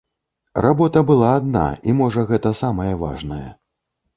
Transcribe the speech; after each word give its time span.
Работа 0.65 1.03
была 1.09 1.29
адна, 1.39 1.65
і 1.91 1.95
можа 2.01 2.25
гэта 2.33 2.55
самае 2.63 2.91
важнае. 3.07 3.47